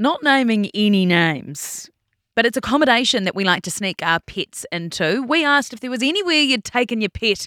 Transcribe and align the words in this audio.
Not 0.00 0.22
naming 0.22 0.70
any 0.72 1.04
names. 1.04 1.90
But 2.34 2.46
it's 2.46 2.56
accommodation 2.56 3.24
that 3.24 3.34
we 3.34 3.44
like 3.44 3.62
to 3.64 3.70
sneak 3.70 4.02
our 4.02 4.18
pets 4.20 4.64
into. 4.72 5.22
We 5.28 5.44
asked 5.44 5.74
if 5.74 5.80
there 5.80 5.90
was 5.90 6.02
anywhere 6.02 6.40
you'd 6.40 6.64
taken 6.64 7.02
your 7.02 7.10
pet 7.10 7.46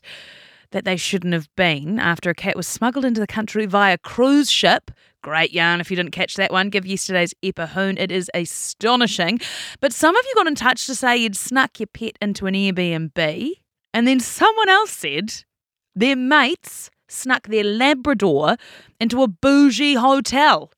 that 0.69 0.85
they 0.85 0.95
shouldn't 0.95 1.33
have 1.33 1.49
been 1.55 1.97
after 1.97 2.29
a 2.29 2.35
cat 2.35 2.55
was 2.55 2.67
smuggled 2.67 3.05
into 3.05 3.19
the 3.19 3.25
country 3.25 3.65
via 3.65 3.97
cruise 3.97 4.51
ship. 4.51 4.91
Great 5.23 5.51
yarn 5.51 5.81
if 5.81 5.89
you 5.89 5.97
didn't 5.97 6.11
catch 6.11 6.35
that 6.35 6.51
one. 6.51 6.69
Give 6.69 6.85
yesterday's 6.85 7.33
Epihoon. 7.43 7.99
It 7.99 8.11
is 8.11 8.29
astonishing. 8.35 9.39
But 9.79 9.91
some 9.91 10.15
of 10.15 10.23
you 10.23 10.35
got 10.35 10.45
in 10.45 10.53
touch 10.53 10.85
to 10.85 10.93
say 10.93 11.17
you'd 11.17 11.35
snuck 11.35 11.79
your 11.79 11.87
pet 11.87 12.19
into 12.21 12.45
an 12.45 12.53
Airbnb. 12.53 13.51
And 13.95 14.07
then 14.07 14.19
someone 14.19 14.69
else 14.69 14.91
said 14.91 15.43
their 15.95 16.15
mates 16.15 16.91
snuck 17.07 17.47
their 17.47 17.63
Labrador 17.63 18.57
into 18.99 19.23
a 19.23 19.27
bougie 19.27 19.95
hotel, 19.95 20.71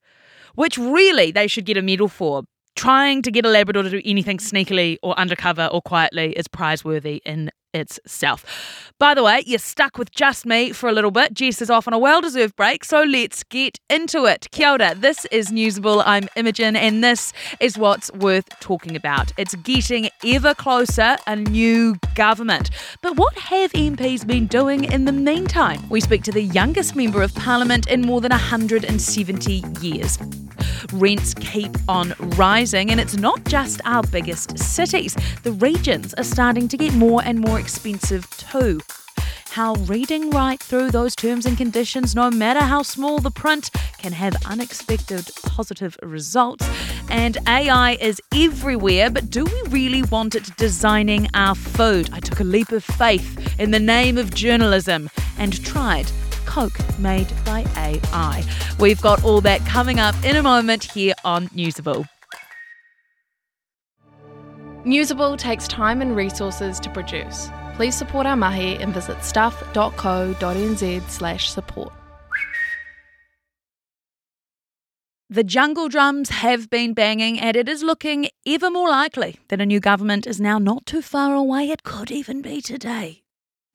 which 0.55 0.77
really 0.77 1.31
they 1.31 1.47
should 1.47 1.65
get 1.65 1.77
a 1.77 1.81
medal 1.81 2.07
for. 2.07 2.43
Trying 2.75 3.21
to 3.21 3.31
get 3.31 3.45
a 3.45 3.49
Labrador 3.49 3.83
to 3.83 3.89
do 3.89 4.01
anything 4.03 4.37
sneakily 4.37 4.97
or 5.01 5.17
undercover 5.17 5.67
or 5.67 5.81
quietly 5.81 6.33
is 6.33 6.47
prizeworthy 6.47 7.21
in 7.25 7.49
itself. 7.75 8.93
By 8.97 9.13
the 9.13 9.23
way, 9.23 9.43
you're 9.45 9.59
stuck 9.59 9.97
with 9.97 10.09
just 10.11 10.45
me 10.45 10.71
for 10.71 10.87
a 10.87 10.93
little 10.93 11.11
bit. 11.11 11.33
Jess 11.33 11.61
is 11.61 11.69
off 11.69 11.87
on 11.87 11.93
a 11.93 11.99
well 11.99 12.21
deserved 12.21 12.55
break, 12.55 12.85
so 12.85 13.03
let's 13.03 13.43
get 13.43 13.79
into 13.89 14.25
it. 14.25 14.47
Kia 14.51 14.71
ora, 14.71 14.95
this 14.95 15.25
is 15.25 15.49
Newsable. 15.49 16.01
I'm 16.05 16.29
Imogen, 16.35 16.75
and 16.75 17.03
this 17.03 17.33
is 17.59 17.77
what's 17.77 18.11
worth 18.13 18.47
talking 18.61 18.95
about. 18.95 19.33
It's 19.37 19.55
getting 19.55 20.09
ever 20.25 20.55
closer 20.55 21.17
a 21.27 21.35
new 21.35 21.95
government. 22.15 22.69
But 23.01 23.17
what 23.17 23.37
have 23.37 23.73
MPs 23.73 24.25
been 24.25 24.47
doing 24.47 24.85
in 24.85 25.05
the 25.05 25.11
meantime? 25.11 25.87
We 25.89 25.99
speak 25.99 26.23
to 26.23 26.31
the 26.31 26.43
youngest 26.43 26.95
member 26.95 27.21
of 27.21 27.35
parliament 27.35 27.87
in 27.87 28.01
more 28.01 28.21
than 28.21 28.31
170 28.31 29.63
years. 29.81 30.17
Rents 30.93 31.33
keep 31.35 31.71
on 31.87 32.13
rising, 32.37 32.91
and 32.91 32.99
it's 32.99 33.17
not 33.17 33.43
just 33.45 33.81
our 33.85 34.03
biggest 34.03 34.57
cities. 34.57 35.15
The 35.43 35.51
regions 35.53 36.13
are 36.15 36.23
starting 36.23 36.67
to 36.69 36.77
get 36.77 36.93
more 36.93 37.21
and 37.23 37.39
more 37.39 37.59
expensive 37.65 38.29
too 38.37 38.79
how 39.55 39.73
reading 39.85 40.29
right 40.31 40.59
through 40.59 40.91
those 40.91 41.15
terms 41.15 41.45
and 41.45 41.57
conditions, 41.57 42.13
no 42.13 42.29
matter 42.29 42.59
how 42.59 42.81
small 42.81 43.19
the 43.19 43.31
print, 43.31 43.71
can 43.97 44.11
have 44.11 44.35
unexpected 44.45 45.25
positive 45.43 45.97
results. 46.03 46.69
And 47.09 47.37
AI 47.47 47.93
is 48.01 48.21
everywhere, 48.33 49.09
but 49.09 49.29
do 49.29 49.45
we 49.45 49.61
really 49.69 50.03
want 50.03 50.35
it 50.35 50.51
designing 50.57 51.29
our 51.33 51.55
food? 51.55 52.09
I 52.11 52.19
took 52.19 52.41
a 52.41 52.43
leap 52.43 52.73
of 52.73 52.83
faith 52.83 53.57
in 53.57 53.71
the 53.71 53.79
name 53.79 54.17
of 54.17 54.35
journalism 54.35 55.09
and 55.37 55.63
tried 55.63 56.11
Coke 56.45 56.77
made 56.99 57.31
by 57.45 57.61
AI. 57.77 58.43
We've 58.77 59.01
got 59.01 59.23
all 59.23 59.39
that 59.41 59.65
coming 59.65 60.01
up 60.01 60.15
in 60.25 60.35
a 60.35 60.43
moment 60.43 60.83
here 60.83 61.13
on 61.23 61.47
Newsable. 61.49 62.09
Newsable 64.85 65.37
takes 65.37 65.67
time 65.67 66.01
and 66.01 66.15
resources 66.15 66.79
to 66.79 66.89
produce. 66.91 67.49
Please 67.75 67.97
support 67.97 68.25
our 68.27 68.35
mahi 68.35 68.77
and 68.77 68.93
visit 68.93 69.23
stuff.co.nz 69.23 71.09
slash 71.09 71.49
support. 71.49 71.91
The 75.27 75.43
jungle 75.43 75.89
drums 75.89 76.29
have 76.29 76.69
been 76.69 76.93
banging, 76.93 77.39
and 77.39 77.57
it 77.57 77.67
is 77.67 77.81
looking 77.81 78.29
ever 78.45 78.69
more 78.69 78.89
likely 78.89 79.39
that 79.47 79.59
a 79.59 79.65
new 79.65 79.79
government 79.79 80.27
is 80.27 80.39
now 80.39 80.59
not 80.59 80.85
too 80.85 81.01
far 81.01 81.33
away. 81.33 81.71
It 81.71 81.81
could 81.81 82.11
even 82.11 82.43
be 82.43 82.61
today. 82.61 83.24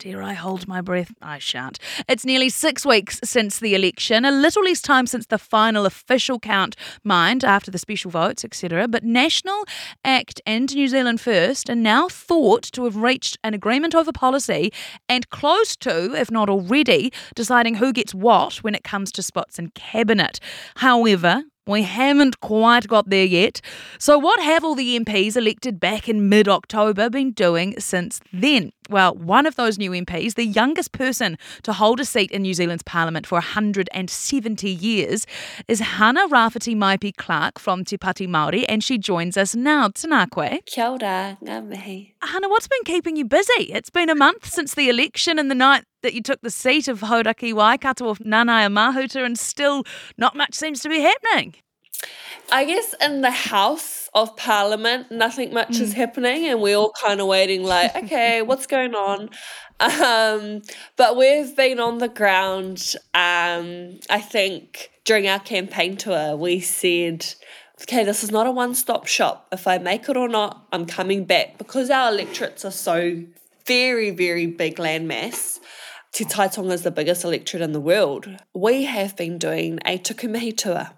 Dare 0.00 0.22
I 0.22 0.32
hold 0.32 0.66
my 0.66 0.80
breath? 0.80 1.12
I 1.20 1.38
shan't. 1.38 1.78
It's 2.08 2.24
nearly 2.24 2.48
six 2.48 2.86
weeks 2.86 3.20
since 3.22 3.58
the 3.58 3.74
election, 3.74 4.24
a 4.24 4.30
little 4.30 4.64
less 4.64 4.80
time 4.80 5.06
since 5.06 5.26
the 5.26 5.36
final 5.36 5.84
official 5.84 6.38
count, 6.38 6.74
mind, 7.04 7.44
after 7.44 7.70
the 7.70 7.76
special 7.76 8.10
votes, 8.10 8.42
etc. 8.42 8.88
But 8.88 9.04
National, 9.04 9.62
ACT, 10.02 10.40
and 10.46 10.74
New 10.74 10.88
Zealand 10.88 11.20
First 11.20 11.68
are 11.68 11.74
now 11.74 12.08
thought 12.08 12.62
to 12.72 12.84
have 12.84 12.96
reached 12.96 13.36
an 13.44 13.52
agreement 13.52 13.94
over 13.94 14.10
policy 14.10 14.72
and 15.06 15.28
close 15.28 15.76
to, 15.76 16.14
if 16.14 16.30
not 16.30 16.48
already, 16.48 17.12
deciding 17.34 17.74
who 17.74 17.92
gets 17.92 18.14
what 18.14 18.54
when 18.64 18.74
it 18.74 18.84
comes 18.84 19.12
to 19.12 19.22
spots 19.22 19.58
in 19.58 19.68
cabinet. 19.68 20.40
However, 20.76 21.42
we 21.66 21.82
haven't 21.82 22.40
quite 22.40 22.88
got 22.88 23.10
there 23.10 23.26
yet. 23.26 23.60
So, 23.98 24.18
what 24.18 24.40
have 24.40 24.64
all 24.64 24.74
the 24.74 24.98
MPs 24.98 25.36
elected 25.36 25.78
back 25.78 26.08
in 26.08 26.30
mid 26.30 26.48
October 26.48 27.10
been 27.10 27.32
doing 27.32 27.78
since 27.78 28.18
then? 28.32 28.72
Well, 28.90 29.14
one 29.14 29.46
of 29.46 29.54
those 29.54 29.78
new 29.78 29.92
MPs, 29.92 30.34
the 30.34 30.44
youngest 30.44 30.90
person 30.90 31.38
to 31.62 31.72
hold 31.72 32.00
a 32.00 32.04
seat 32.04 32.32
in 32.32 32.42
New 32.42 32.54
Zealand's 32.54 32.82
parliament 32.82 33.24
for 33.24 33.36
170 33.36 34.68
years, 34.68 35.28
is 35.68 35.78
Hana 35.78 36.26
Rawhiti 36.26 36.74
Maipi 36.74 37.14
Clarke 37.16 37.60
from 37.60 37.84
Te 37.84 37.96
Pāti 37.96 38.26
Māori, 38.26 38.64
and 38.68 38.82
she 38.82 38.98
joins 38.98 39.36
us 39.36 39.54
now. 39.54 39.86
Tēnā 39.90 40.28
koe. 40.30 40.58
Kia 40.66 40.88
ora, 40.88 41.38
ngā 41.40 41.64
mihi. 41.68 42.16
Hana, 42.20 42.48
what's 42.48 42.66
been 42.66 42.82
keeping 42.84 43.14
you 43.14 43.24
busy? 43.24 43.70
It's 43.72 43.90
been 43.90 44.10
a 44.10 44.16
month 44.16 44.46
since 44.46 44.74
the 44.74 44.88
election 44.88 45.38
and 45.38 45.48
the 45.52 45.54
night 45.54 45.84
that 46.02 46.14
you 46.14 46.20
took 46.20 46.40
the 46.40 46.50
seat 46.50 46.88
of 46.88 47.02
Hauraki 47.02 47.52
Waikato 47.52 48.08
of 48.08 48.18
Nanaia 48.18 48.72
Mahuta, 48.72 49.24
and 49.24 49.38
still 49.38 49.84
not 50.18 50.34
much 50.34 50.54
seems 50.54 50.80
to 50.80 50.88
be 50.88 50.98
happening. 51.00 51.54
I 52.52 52.64
guess 52.64 52.94
in 53.00 53.20
the 53.20 53.30
House 53.30 54.08
of 54.12 54.36
Parliament, 54.36 55.10
nothing 55.12 55.54
much 55.54 55.70
mm. 55.70 55.80
is 55.80 55.92
happening, 55.92 56.46
and 56.46 56.60
we're 56.60 56.76
all 56.76 56.92
kind 57.00 57.20
of 57.20 57.28
waiting, 57.28 57.62
like, 57.62 57.94
okay, 57.94 58.42
what's 58.48 58.66
going 58.66 58.94
on? 58.94 59.30
Um, 59.78 60.62
but 60.96 61.16
we've 61.16 61.56
been 61.56 61.78
on 61.78 61.98
the 61.98 62.08
ground. 62.08 62.94
Um, 63.14 64.00
I 64.10 64.20
think 64.20 64.90
during 65.04 65.28
our 65.28 65.38
campaign 65.38 65.96
tour, 65.96 66.36
we 66.36 66.60
said, 66.60 67.24
okay, 67.82 68.04
this 68.04 68.24
is 68.24 68.30
not 68.30 68.46
a 68.46 68.50
one 68.50 68.74
stop 68.74 69.06
shop. 69.06 69.46
If 69.52 69.66
I 69.66 69.78
make 69.78 70.08
it 70.08 70.16
or 70.16 70.28
not, 70.28 70.66
I'm 70.72 70.86
coming 70.86 71.24
back 71.24 71.56
because 71.56 71.88
our 71.88 72.10
electorates 72.10 72.64
are 72.64 72.72
so 72.72 73.22
very, 73.66 74.10
very 74.10 74.46
big 74.46 74.76
landmass. 74.76 75.60
Te 76.12 76.24
Taitonga 76.24 76.72
is 76.72 76.82
the 76.82 76.90
biggest 76.90 77.24
electorate 77.24 77.62
in 77.62 77.72
the 77.72 77.80
world. 77.80 78.26
We 78.52 78.84
have 78.84 79.16
been 79.16 79.38
doing 79.38 79.78
a 79.86 79.96
tukumihi 79.98 80.56
tour 80.56 80.90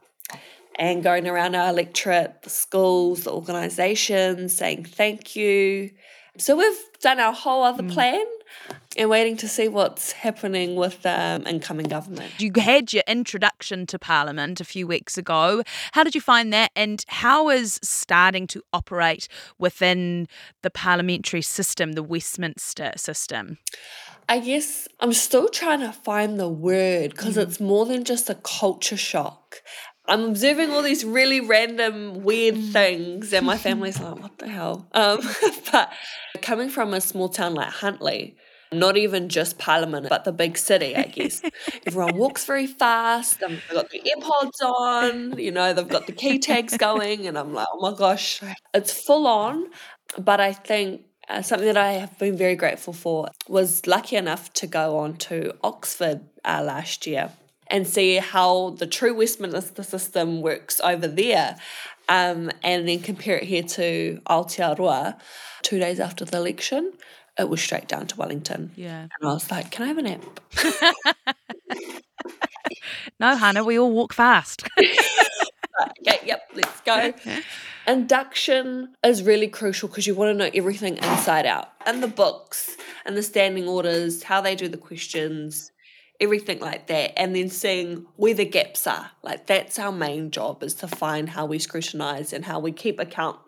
and 0.78 1.03
going 1.03 1.28
around 1.28 1.55
our 1.55 1.71
electorate, 1.71 2.43
the 2.43 2.50
schools, 2.50 3.25
the 3.25 3.33
organisations, 3.33 4.55
saying 4.55 4.84
thank 4.84 5.37
you. 5.37 5.91
So 6.38 6.56
we've 6.56 6.78
done 7.00 7.21
our 7.21 7.33
whole 7.33 7.62
other 7.62 7.83
mm. 7.83 7.93
plan 7.93 8.25
and 8.97 9.11
waiting 9.11 9.37
to 9.38 9.49
see 9.49 9.69
what's 9.69 10.12
happening 10.12 10.77
with 10.77 11.03
the 11.03 11.21
um, 11.21 11.47
incoming 11.47 11.87
government. 11.88 12.32
You 12.38 12.53
had 12.56 12.93
your 12.93 13.03
introduction 13.06 13.87
to 13.87 13.99
Parliament 13.99 14.61
a 14.61 14.65
few 14.65 14.87
weeks 14.87 15.19
ago. 15.19 15.62
How 15.93 16.05
did 16.05 16.15
you 16.15 16.21
find 16.21 16.53
that, 16.53 16.71
and 16.75 17.05
how 17.09 17.50
is 17.50 17.78
starting 17.82 18.47
to 18.49 18.62
operate 18.72 19.28
within 19.59 20.27
the 20.62 20.71
parliamentary 20.71 21.43
system, 21.43 21.93
the 21.93 22.03
Westminster 22.03 22.93
system? 22.97 23.59
I 24.28 24.38
guess 24.38 24.88
I'm 25.00 25.12
still 25.12 25.49
trying 25.49 25.81
to 25.81 25.93
find 25.93 26.38
the 26.38 26.49
word 26.49 27.11
because 27.11 27.37
mm. 27.37 27.43
it's 27.43 27.61
more 27.61 27.84
than 27.84 28.05
just 28.05 28.31
a 28.31 28.37
culture 28.37 28.97
shock. 28.97 29.62
I'm 30.06 30.24
observing 30.24 30.70
all 30.70 30.82
these 30.82 31.04
really 31.04 31.40
random, 31.40 32.24
weird 32.24 32.56
mm. 32.56 32.72
things, 32.72 33.32
and 33.32 33.46
my 33.46 33.56
family's 33.56 34.00
like, 34.00 34.20
what 34.20 34.36
the 34.38 34.48
hell? 34.48 34.88
Um, 34.92 35.20
but 35.72 35.92
coming 36.40 36.68
from 36.68 36.92
a 36.92 37.00
small 37.00 37.28
town 37.28 37.54
like 37.54 37.68
Huntly, 37.68 38.36
not 38.72 38.96
even 38.96 39.28
just 39.28 39.58
Parliament, 39.58 40.08
but 40.08 40.24
the 40.24 40.32
big 40.32 40.58
city, 40.58 40.96
I 40.96 41.04
guess. 41.04 41.42
Everyone 41.86 42.16
walks 42.16 42.44
very 42.44 42.66
fast. 42.66 43.40
They've 43.40 43.62
got 43.72 43.90
the 43.90 44.00
AirPods 44.00 44.60
on, 44.62 45.38
you 45.38 45.52
know, 45.52 45.72
they've 45.72 45.88
got 45.88 46.06
the 46.06 46.12
key 46.12 46.38
tags 46.38 46.76
going, 46.76 47.28
and 47.28 47.38
I'm 47.38 47.54
like, 47.54 47.69
oh 47.72 47.90
my 47.90 47.96
gosh, 47.96 48.40
it's 48.74 48.92
full 48.92 49.28
on. 49.28 49.70
But 50.19 50.40
I 50.40 50.52
think 50.52 51.02
uh, 51.28 51.42
something 51.42 51.66
that 51.66 51.76
I 51.76 51.92
have 51.92 52.19
been 52.19 52.36
very 52.36 52.56
grateful 52.56 52.92
for 52.92 53.28
was 53.48 53.86
lucky 53.86 54.16
enough 54.16 54.52
to 54.54 54.66
go 54.66 54.98
on 54.98 55.16
to 55.19 55.54
Oxford 55.62 56.22
uh, 56.44 56.62
last 56.64 57.06
year 57.06 57.30
and 57.72 57.88
see 57.88 58.16
how 58.16 58.71
the 58.78 58.87
true 58.87 59.15
Westminster 59.15 59.83
system 59.83 60.43
works 60.43 60.79
over 60.81 61.08
there. 61.08 61.56
Um, 62.08 62.50
and 62.62 62.87
then 62.87 63.00
compare 63.00 63.38
it 63.38 63.44
here 63.44 63.62
to 63.62 64.20
Aotearoa 64.29 65.19
two 65.62 65.79
days 65.79 65.99
after 65.99 66.25
the 66.25 66.37
election. 66.37 66.93
It 67.38 67.49
was 67.49 67.62
straight 67.62 67.88
down 67.88 68.06
to 68.08 68.17
Wellington. 68.17 68.73
Yeah. 68.76 69.02
And 69.02 69.11
I 69.23 69.32
was 69.32 69.50
like, 69.50 69.70
can 69.70 69.85
I 69.85 69.88
have 69.88 69.99
a 69.99 70.02
nap? 70.02 70.41
no, 73.19 73.37
Hana, 73.37 73.64
we 73.64 73.79
all 73.79 73.91
walk 73.91 74.12
fast. 74.12 74.64
okay, 74.79 76.19
yep, 76.26 76.43
let's 76.55 76.81
go. 76.82 77.14
Induction 77.87 78.94
is 79.02 79.23
really 79.23 79.49
crucial 79.49 79.88
because 79.88 80.06
you 80.06 80.14
want 80.14 80.29
to 80.29 80.35
know 80.35 80.50
everything 80.55 80.99
inside 80.99 81.46
out 81.46 81.70
and 81.87 82.02
the 82.02 82.08
books 82.08 82.76
and 83.06 83.17
the 83.17 83.23
standing 83.23 83.67
orders, 83.67 84.25
how 84.25 84.43
they 84.43 84.55
do 84.55 84.69
the 84.69 84.76
questions, 84.76 85.71
everything 86.22 86.60
like 86.60 86.86
that, 86.86 87.19
and 87.19 87.36
then 87.36 87.50
seeing 87.50 88.06
where 88.16 88.32
the 88.32 88.46
gaps 88.46 88.86
are. 88.86 89.10
Like 89.22 89.46
that's 89.46 89.78
our 89.78 89.92
main 89.92 90.30
job 90.30 90.62
is 90.62 90.74
to 90.76 90.88
find 90.88 91.28
how 91.28 91.44
we 91.44 91.58
scrutinise 91.58 92.32
and 92.32 92.44
how 92.44 92.60
we 92.60 92.72
keep 92.72 92.98
account 92.98 93.38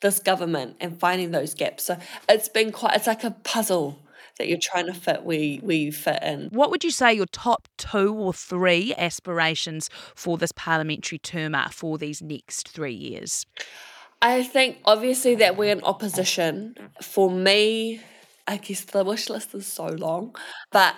this 0.00 0.18
government 0.18 0.76
and 0.80 0.98
finding 0.98 1.30
those 1.30 1.54
gaps. 1.54 1.84
So 1.84 1.96
it's 2.28 2.48
been 2.48 2.72
quite 2.72 2.96
it's 2.96 3.06
like 3.06 3.24
a 3.24 3.30
puzzle 3.30 4.00
that 4.38 4.48
you're 4.48 4.58
trying 4.58 4.86
to 4.86 4.94
fit 4.94 5.24
where, 5.24 5.36
you 5.36 5.92
fit 5.92 6.22
in. 6.22 6.48
What 6.52 6.70
would 6.70 6.84
you 6.84 6.90
say 6.90 7.12
your 7.12 7.26
top 7.26 7.68
two 7.76 8.14
or 8.14 8.32
three 8.32 8.94
aspirations 8.96 9.90
for 10.14 10.38
this 10.38 10.52
parliamentary 10.52 11.18
term 11.18 11.54
are 11.54 11.70
for 11.70 11.98
these 11.98 12.22
next 12.22 12.68
three 12.68 12.94
years? 12.94 13.46
I 14.22 14.42
think 14.44 14.78
obviously 14.84 15.34
that 15.36 15.56
we're 15.56 15.72
in 15.72 15.82
opposition. 15.82 16.76
For 17.02 17.30
me, 17.30 18.00
I 18.46 18.56
guess 18.56 18.82
the 18.82 19.04
wish 19.04 19.28
list 19.28 19.54
is 19.54 19.66
so 19.66 19.86
long, 19.86 20.36
but 20.70 20.94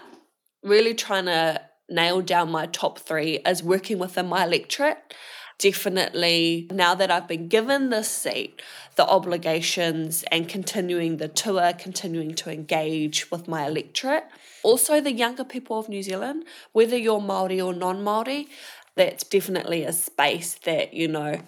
really 0.62 0.94
trying 0.94 1.26
to 1.26 1.60
nail 1.88 2.20
down 2.20 2.50
my 2.50 2.66
top 2.66 2.98
three 2.98 3.40
is 3.46 3.62
working 3.62 3.98
within 3.98 4.26
my 4.26 4.44
electorate. 4.44 5.14
Definitely, 5.58 6.68
now 6.72 6.94
that 6.94 7.10
I've 7.10 7.28
been 7.28 7.48
given 7.48 7.90
this 7.90 8.08
seat, 8.08 8.62
the 8.96 9.06
obligations 9.06 10.24
and 10.30 10.48
continuing 10.48 11.18
the 11.18 11.28
tour, 11.28 11.72
continuing 11.76 12.34
to 12.36 12.50
engage 12.50 13.30
with 13.30 13.46
my 13.46 13.66
electorate. 13.66 14.24
Also, 14.62 15.00
the 15.00 15.12
younger 15.12 15.44
people 15.44 15.78
of 15.78 15.88
New 15.88 16.02
Zealand, 16.02 16.44
whether 16.72 16.96
you're 16.96 17.20
Māori 17.20 17.62
or 17.64 17.74
non 17.74 18.02
Māori, 18.02 18.48
that's 18.94 19.24
definitely 19.24 19.84
a 19.84 19.92
space 19.92 20.54
that, 20.64 20.94
you 20.94 21.08
know, 21.08 21.40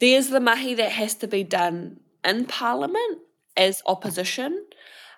there's 0.00 0.28
the 0.28 0.40
mahi 0.40 0.74
that 0.74 0.92
has 0.92 1.14
to 1.16 1.26
be 1.26 1.44
done 1.44 2.00
in 2.24 2.46
Parliament 2.46 3.20
as 3.56 3.82
opposition, 3.86 4.64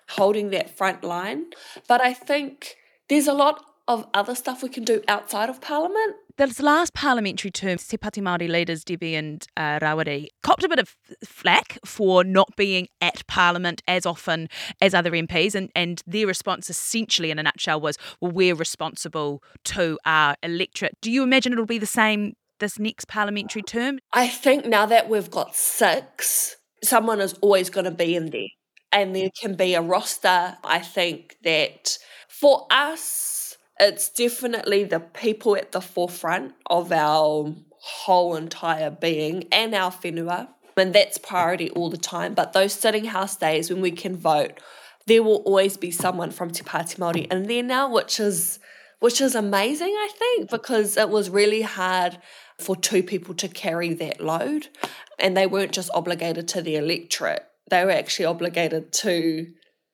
holding 0.09 0.49
that 0.51 0.69
front 0.69 1.03
line. 1.03 1.45
But 1.87 2.01
I 2.01 2.13
think 2.13 2.77
there's 3.09 3.27
a 3.27 3.33
lot 3.33 3.63
of 3.87 4.05
other 4.13 4.35
stuff 4.35 4.61
we 4.61 4.69
can 4.69 4.83
do 4.83 5.01
outside 5.07 5.49
of 5.49 5.61
Parliament. 5.61 6.15
This 6.37 6.59
last 6.59 6.93
parliamentary 6.93 7.49
term, 7.49 7.77
Te 7.77 7.97
Pāti 7.97 8.21
Māori 8.21 8.47
leaders 8.49 8.83
Debbie 8.83 9.15
and 9.15 9.45
uh, 9.55 9.79
Rawiri 9.79 10.27
copped 10.43 10.63
a 10.63 10.69
bit 10.69 10.77
of 10.77 10.95
flack 11.23 11.79
for 11.85 12.23
not 12.23 12.55
being 12.55 12.89
at 13.01 13.25
Parliament 13.27 13.81
as 13.87 14.05
often 14.05 14.49
as 14.81 14.93
other 14.93 15.11
MPs, 15.11 15.55
and, 15.55 15.71
and 15.73 16.03
their 16.05 16.27
response 16.27 16.69
essentially, 16.69 17.31
in 17.31 17.39
a 17.39 17.43
nutshell, 17.43 17.81
was, 17.81 17.97
well, 18.21 18.31
we're 18.31 18.55
responsible 18.55 19.41
to 19.63 19.97
our 20.05 20.35
electorate. 20.43 20.97
Do 21.01 21.09
you 21.09 21.23
imagine 21.23 21.53
it'll 21.53 21.65
be 21.65 21.79
the 21.79 21.85
same 21.85 22.33
this 22.59 22.77
next 22.77 23.07
parliamentary 23.07 23.61
term? 23.61 23.99
I 24.13 24.27
think 24.27 24.65
now 24.65 24.85
that 24.85 25.09
we've 25.09 25.31
got 25.31 25.55
six, 25.55 26.57
someone 26.83 27.21
is 27.21 27.33
always 27.41 27.69
going 27.69 27.85
to 27.85 27.91
be 27.91 28.15
in 28.15 28.31
there. 28.31 28.47
And 28.91 29.15
there 29.15 29.29
can 29.39 29.55
be 29.55 29.73
a 29.73 29.81
roster. 29.81 30.57
I 30.63 30.79
think 30.79 31.37
that 31.43 31.97
for 32.27 32.67
us, 32.71 33.57
it's 33.79 34.09
definitely 34.09 34.83
the 34.83 34.99
people 34.99 35.55
at 35.55 35.71
the 35.71 35.81
forefront 35.81 36.55
of 36.65 36.91
our 36.91 37.53
whole 37.79 38.35
entire 38.35 38.89
being 38.89 39.47
and 39.51 39.75
our 39.75 39.91
whenua. 39.91 40.49
And 40.75 40.93
that's 40.93 41.17
priority 41.17 41.69
all 41.71 41.89
the 41.89 41.97
time. 41.97 42.33
But 42.33 42.53
those 42.53 42.73
sitting 42.73 43.05
house 43.05 43.35
days 43.35 43.69
when 43.69 43.81
we 43.81 43.91
can 43.91 44.15
vote, 44.15 44.59
there 45.07 45.23
will 45.23 45.37
always 45.37 45.77
be 45.77 45.89
someone 45.89 46.31
from 46.31 46.51
Te 46.51 46.63
Pāti 46.63 46.97
Māori 46.97 47.31
in 47.31 47.43
there 47.43 47.63
now, 47.63 47.89
which 47.89 48.19
is 48.19 48.59
which 48.99 49.21
is 49.21 49.35
amazing, 49.35 49.93
I 49.93 50.09
think, 50.17 50.49
because 50.49 50.97
it 50.97 51.09
was 51.09 51.29
really 51.29 51.61
hard 51.61 52.17
for 52.57 52.75
two 52.75 53.03
people 53.03 53.35
to 53.35 53.47
carry 53.47 53.93
that 53.93 54.19
load. 54.19 54.69
And 55.19 55.37
they 55.37 55.45
weren't 55.45 55.71
just 55.71 55.91
obligated 55.93 56.47
to 56.49 56.61
the 56.61 56.75
electorate, 56.77 57.45
they 57.69 57.83
were 57.85 57.91
actually 57.91 58.25
obligated 58.25 58.91
to 58.91 59.47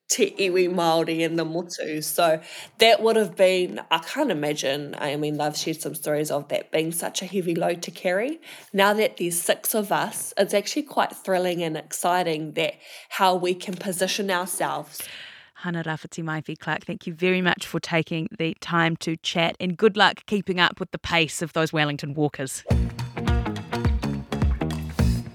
Te 0.09 0.35
Iwi 0.37 0.69
Māori 0.69 1.25
and 1.25 1.39
the 1.39 1.45
Motu. 1.45 2.01
So 2.01 2.39
that 2.79 3.01
would 3.01 3.15
have 3.15 3.35
been, 3.35 3.81
I 3.89 3.99
can't 3.99 4.31
imagine, 4.31 4.95
I 4.99 5.15
mean, 5.15 5.39
I've 5.41 5.57
shared 5.57 5.81
some 5.81 5.95
stories 5.95 6.29
of 6.29 6.49
that 6.49 6.71
being 6.71 6.91
such 6.91 7.21
a 7.21 7.25
heavy 7.25 7.55
load 7.55 7.81
to 7.83 7.91
carry. 7.91 8.39
Now 8.73 8.93
that 8.93 9.17
there's 9.17 9.41
six 9.41 9.73
of 9.73 9.91
us, 9.91 10.33
it's 10.37 10.53
actually 10.53 10.83
quite 10.83 11.15
thrilling 11.15 11.63
and 11.63 11.77
exciting 11.77 12.51
that 12.53 12.75
how 13.09 13.35
we 13.35 13.55
can 13.55 13.75
position 13.75 14.29
ourselves 14.29 15.01
Hana 15.63 15.81
Rawhiti 15.81 16.21
Maipi 16.21 16.59
Clarke, 16.59 16.83
thank 16.83 17.07
you 17.07 17.13
very 17.13 17.41
much 17.41 17.65
for 17.65 17.79
taking 17.79 18.27
the 18.37 18.53
time 18.59 18.97
to 18.97 19.15
chat 19.15 19.55
and 19.61 19.77
good 19.77 19.95
luck 19.95 20.25
keeping 20.25 20.59
up 20.59 20.77
with 20.77 20.91
the 20.91 20.97
pace 20.97 21.41
of 21.41 21.53
those 21.53 21.71
Wellington 21.71 22.13
walkers. 22.13 22.65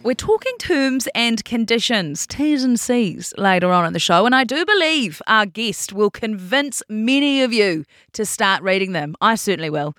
We're 0.08 0.14
talking 0.14 0.56
terms 0.58 1.06
and 1.14 1.44
conditions, 1.44 2.26
T's 2.26 2.64
and 2.64 2.81
C's, 2.81 3.34
later 3.37 3.70
on 3.70 3.84
in 3.84 3.93
the 3.93 3.99
show, 3.99 4.25
and 4.25 4.34
I 4.34 4.43
do 4.43 4.64
believe 4.64 5.20
our 5.26 5.44
guest 5.44 5.93
will 5.93 6.08
convince 6.08 6.82
many 6.88 7.43
of 7.43 7.52
you 7.52 7.84
to 8.14 8.25
start 8.25 8.62
reading 8.62 8.93
them. 8.93 9.16
I 9.20 9.34
certainly 9.34 9.69
will. 9.69 9.94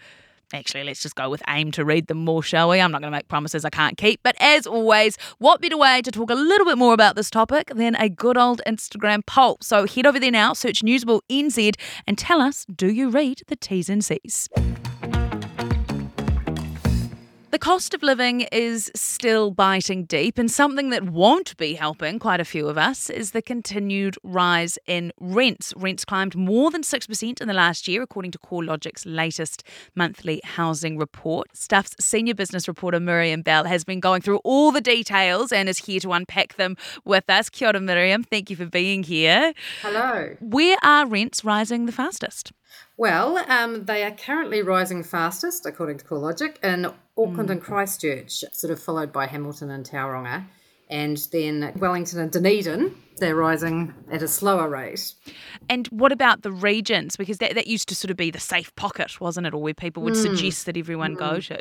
Actually, 0.51 0.83
let's 0.83 1.03
just 1.03 1.13
go 1.13 1.29
with 1.29 1.43
aim 1.47 1.69
to 1.73 1.85
read 1.85 2.07
them 2.07 2.25
more, 2.25 2.41
shall 2.41 2.69
we? 2.69 2.81
I'm 2.81 2.91
not 2.91 3.01
going 3.01 3.11
to 3.11 3.15
make 3.15 3.27
promises 3.27 3.63
I 3.63 3.69
can't 3.69 3.99
keep. 3.99 4.19
But 4.23 4.35
as 4.39 4.65
always, 4.65 5.15
what 5.37 5.61
better 5.61 5.77
way 5.77 6.01
to 6.01 6.09
talk 6.09 6.31
a 6.31 6.33
little 6.33 6.65
bit 6.65 6.79
more 6.79 6.95
about 6.95 7.15
this 7.15 7.29
topic 7.29 7.71
than 7.75 7.93
a 7.93 8.09
good 8.09 8.35
old 8.35 8.63
Instagram 8.65 9.23
poll? 9.27 9.59
So 9.61 9.85
head 9.85 10.07
over 10.07 10.19
there 10.19 10.31
now, 10.31 10.53
search 10.53 10.81
Newsable 10.81 11.21
NZ, 11.29 11.75
and 12.07 12.17
tell 12.17 12.41
us 12.41 12.65
do 12.65 12.91
you 12.91 13.11
read 13.11 13.43
the 13.45 13.55
T's 13.55 13.89
and 13.89 14.03
C's? 14.03 14.49
The 17.59 17.65
cost 17.65 17.93
of 17.93 18.01
living 18.01 18.47
is 18.53 18.89
still 18.95 19.51
biting 19.51 20.05
deep, 20.05 20.37
and 20.37 20.49
something 20.49 20.91
that 20.91 21.03
won't 21.03 21.57
be 21.57 21.73
helping 21.73 22.17
quite 22.17 22.39
a 22.39 22.45
few 22.45 22.69
of 22.69 22.77
us 22.77 23.09
is 23.09 23.31
the 23.31 23.41
continued 23.41 24.15
rise 24.23 24.79
in 24.87 25.11
rents. 25.19 25.73
Rents 25.75 26.05
climbed 26.05 26.37
more 26.37 26.71
than 26.71 26.83
6% 26.83 27.41
in 27.41 27.47
the 27.49 27.53
last 27.53 27.85
year, 27.85 28.01
according 28.01 28.31
to 28.31 28.39
CoreLogic's 28.39 29.05
latest 29.05 29.63
monthly 29.93 30.39
housing 30.45 30.97
report. 30.97 31.49
Stuff's 31.53 31.97
senior 31.99 32.33
business 32.33 32.65
reporter 32.65 33.01
Miriam 33.01 33.41
Bell 33.41 33.65
has 33.65 33.83
been 33.83 33.99
going 33.99 34.21
through 34.21 34.37
all 34.45 34.71
the 34.71 34.79
details 34.79 35.51
and 35.51 35.67
is 35.67 35.79
here 35.79 35.99
to 35.99 36.13
unpack 36.13 36.55
them 36.55 36.77
with 37.03 37.29
us. 37.29 37.49
Kia 37.49 37.67
ora, 37.67 37.81
Miriam. 37.81 38.23
Thank 38.23 38.49
you 38.49 38.55
for 38.55 38.67
being 38.67 39.03
here. 39.03 39.53
Hello. 39.81 40.37
Where 40.39 40.77
are 40.81 41.05
rents 41.05 41.43
rising 41.43 41.87
the 41.87 41.91
fastest? 41.91 42.53
Well, 42.99 43.37
um, 43.47 43.85
they 43.85 44.03
are 44.03 44.11
currently 44.11 44.61
rising 44.61 45.03
fastest, 45.03 45.65
according 45.65 45.99
to 45.99 46.05
CoreLogic, 46.05 46.61
in 46.61 46.85
Auckland 47.17 47.47
mm. 47.47 47.51
and 47.53 47.61
Christchurch, 47.61 48.43
sort 48.51 48.73
of 48.73 48.83
followed 48.83 49.13
by 49.13 49.25
Hamilton 49.25 49.71
and 49.71 49.85
Tauranga. 49.85 50.43
And 50.89 51.15
then 51.31 51.71
Wellington 51.77 52.19
and 52.19 52.29
Dunedin, 52.29 52.93
they're 53.15 53.37
rising 53.37 53.93
at 54.11 54.21
a 54.21 54.27
slower 54.27 54.67
rate. 54.67 55.13
And 55.69 55.87
what 55.87 56.11
about 56.11 56.41
the 56.41 56.51
regions? 56.51 57.15
Because 57.15 57.37
that, 57.37 57.55
that 57.55 57.67
used 57.67 57.87
to 57.87 57.95
sort 57.95 58.11
of 58.11 58.17
be 58.17 58.31
the 58.31 58.39
safe 58.41 58.75
pocket, 58.75 59.21
wasn't 59.21 59.47
it? 59.47 59.53
Or 59.53 59.61
where 59.61 59.73
people 59.73 60.03
would 60.03 60.15
mm. 60.15 60.21
suggest 60.21 60.65
that 60.65 60.75
everyone 60.75 61.15
mm. 61.15 61.19
go 61.19 61.39
to. 61.39 61.59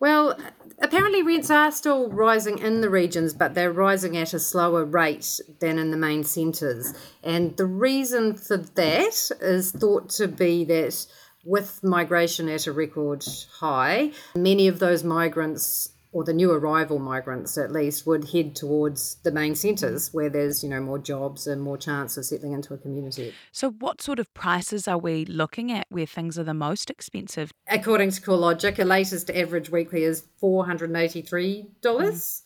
Well, 0.00 0.38
apparently 0.78 1.22
rents 1.22 1.50
are 1.50 1.70
still 1.70 2.08
rising 2.08 2.58
in 2.58 2.80
the 2.80 2.88
regions, 2.88 3.34
but 3.34 3.54
they're 3.54 3.70
rising 3.70 4.16
at 4.16 4.32
a 4.32 4.38
slower 4.38 4.82
rate 4.82 5.38
than 5.60 5.78
in 5.78 5.90
the 5.90 5.98
main 5.98 6.24
centres. 6.24 6.94
And 7.22 7.54
the 7.58 7.66
reason 7.66 8.34
for 8.34 8.56
that 8.56 9.30
is 9.42 9.72
thought 9.72 10.08
to 10.10 10.26
be 10.26 10.64
that 10.64 11.06
with 11.44 11.84
migration 11.84 12.48
at 12.48 12.66
a 12.66 12.72
record 12.72 13.24
high, 13.58 14.12
many 14.34 14.68
of 14.68 14.78
those 14.78 15.04
migrants 15.04 15.90
or 16.12 16.24
the 16.24 16.32
new 16.32 16.50
arrival 16.50 16.98
migrants 16.98 17.56
at 17.56 17.70
least 17.70 18.06
would 18.06 18.30
head 18.30 18.54
towards 18.56 19.16
the 19.22 19.30
main 19.30 19.54
centres 19.54 20.12
where 20.12 20.28
there's 20.28 20.62
you 20.62 20.68
know 20.68 20.80
more 20.80 20.98
jobs 20.98 21.46
and 21.46 21.62
more 21.62 21.78
chance 21.78 22.16
of 22.16 22.24
settling 22.24 22.52
into 22.52 22.74
a 22.74 22.78
community. 22.78 23.32
So 23.52 23.70
what 23.70 24.02
sort 24.02 24.18
of 24.18 24.32
prices 24.34 24.88
are 24.88 24.98
we 24.98 25.24
looking 25.24 25.70
at 25.70 25.86
where 25.88 26.06
things 26.06 26.38
are 26.38 26.44
the 26.44 26.54
most 26.54 26.90
expensive? 26.90 27.52
According 27.68 28.10
to 28.12 28.20
CoreLogic, 28.20 28.78
a 28.78 28.84
latest 28.84 29.30
average 29.30 29.70
weekly 29.70 30.04
is 30.04 30.24
four 30.38 30.66
hundred 30.66 30.90
and 30.90 30.98
eighty 30.98 31.22
three 31.22 31.66
dollars. 31.80 32.42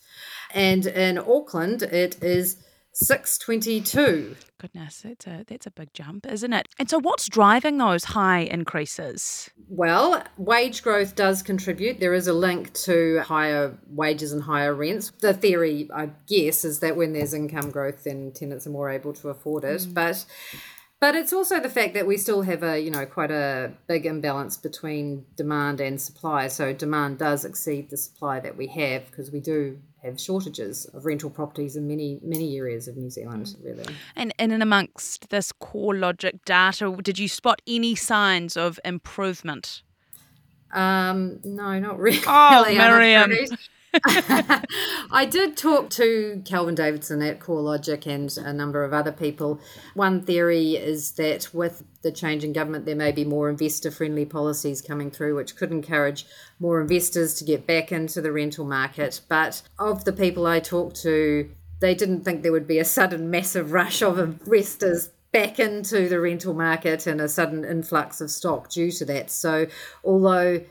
Mm. 0.53 0.57
And 0.57 0.85
in 0.85 1.17
Auckland 1.17 1.81
it 1.81 2.23
is 2.23 2.57
622. 2.95 4.37
Goodness, 4.57 5.01
that's 5.01 5.27
a 5.27 5.43
that's 5.45 5.67
a 5.67 5.71
big 5.71 5.93
jump, 5.93 6.25
isn't 6.25 6.53
it? 6.53 6.67
And 6.79 6.89
so 6.89 6.97
what's 6.97 7.27
driving 7.27 7.77
those 7.77 8.05
high 8.05 8.39
increases? 8.39 9.49
Well, 9.67 10.23
wage 10.37 10.81
growth 10.81 11.13
does 11.13 11.43
contribute. 11.43 11.99
There 11.99 12.13
is 12.13 12.27
a 12.27 12.33
link 12.33 12.73
to 12.85 13.19
higher 13.19 13.77
wages 13.87 14.31
and 14.31 14.41
higher 14.41 14.73
rents. 14.73 15.11
The 15.19 15.33
theory, 15.33 15.89
I 15.93 16.11
guess, 16.25 16.63
is 16.63 16.79
that 16.79 16.95
when 16.95 17.11
there's 17.11 17.33
income 17.33 17.69
growth 17.69 18.05
then 18.05 18.31
tenants 18.31 18.65
are 18.65 18.71
more 18.71 18.89
able 18.89 19.13
to 19.13 19.29
afford 19.29 19.65
it. 19.65 19.81
Mm. 19.81 19.93
But 19.93 20.25
but 21.05 21.13
it's 21.13 21.31
also 21.31 21.59
the 21.59 21.69
fact 21.69 21.93
that 21.93 22.07
we 22.07 22.17
still 22.17 22.41
have 22.41 22.63
a, 22.63 22.79
you 22.79 22.89
know, 22.89 23.05
quite 23.05 23.29
a 23.29 23.71
big 23.85 24.07
imbalance 24.07 24.57
between 24.57 25.23
demand 25.35 25.79
and 25.79 26.01
supply. 26.01 26.47
So 26.47 26.73
demand 26.73 27.19
does 27.19 27.45
exceed 27.45 27.91
the 27.91 27.97
supply 27.97 28.39
that 28.39 28.57
we 28.57 28.65
have 28.69 29.05
because 29.11 29.29
we 29.29 29.39
do 29.39 29.77
have 30.01 30.19
shortages 30.19 30.85
of 30.95 31.05
rental 31.05 31.29
properties 31.29 31.75
in 31.75 31.87
many 31.87 32.19
many 32.23 32.57
areas 32.57 32.87
of 32.87 32.97
New 32.97 33.11
Zealand, 33.11 33.45
mm. 33.45 33.63
really. 33.63 33.85
And, 34.15 34.33
and 34.39 34.51
in 34.51 34.63
amongst 34.63 35.29
this 35.29 35.53
CoreLogic 35.61 36.39
data, 36.43 36.97
did 37.03 37.19
you 37.19 37.27
spot 37.27 37.61
any 37.67 37.93
signs 37.93 38.57
of 38.57 38.79
improvement? 38.83 39.83
Um, 40.73 41.39
no, 41.43 41.77
not 41.77 41.99
really. 42.07 42.23
Oh, 42.25 42.65
Miriam. 42.67 43.31
I 45.11 45.27
did 45.29 45.55
talk 45.57 45.89
to 45.91 46.41
Kelvin 46.45 46.75
Davidson 46.75 47.21
at 47.21 47.39
CoreLogic 47.39 48.05
and 48.05 48.35
a 48.37 48.53
number 48.53 48.83
of 48.83 48.93
other 48.93 49.11
people. 49.11 49.59
One 49.93 50.21
theory 50.21 50.75
is 50.75 51.11
that 51.13 51.53
with 51.53 51.83
the 52.01 52.11
change 52.11 52.43
in 52.43 52.53
government, 52.53 52.85
there 52.85 52.95
may 52.95 53.11
be 53.11 53.25
more 53.25 53.49
investor 53.49 53.91
friendly 53.91 54.25
policies 54.25 54.81
coming 54.81 55.11
through, 55.11 55.35
which 55.35 55.55
could 55.55 55.71
encourage 55.71 56.25
more 56.59 56.81
investors 56.81 57.35
to 57.35 57.45
get 57.45 57.65
back 57.65 57.91
into 57.91 58.21
the 58.21 58.31
rental 58.31 58.65
market. 58.65 59.21
But 59.29 59.61
of 59.79 60.03
the 60.05 60.13
people 60.13 60.45
I 60.45 60.59
talked 60.59 61.01
to, 61.03 61.49
they 61.79 61.95
didn't 61.95 62.23
think 62.23 62.43
there 62.43 62.51
would 62.51 62.67
be 62.67 62.79
a 62.79 62.85
sudden 62.85 63.29
massive 63.29 63.71
rush 63.71 64.01
of 64.01 64.19
investors 64.19 65.09
back 65.31 65.59
into 65.59 66.07
the 66.07 66.19
rental 66.19 66.53
market 66.53 67.07
and 67.07 67.19
a 67.19 67.27
sudden 67.27 67.65
influx 67.65 68.21
of 68.21 68.31
stock 68.31 68.69
due 68.69 68.91
to 68.91 69.05
that. 69.05 69.29
So, 69.29 69.67
although 70.03 70.61